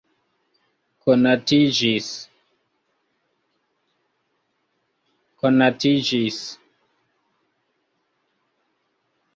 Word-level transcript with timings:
konatiĝis 1.01 2.07